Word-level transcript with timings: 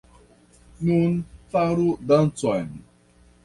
Nun, 0.87 1.13
faru 1.53 1.87
dancon. 2.09 2.69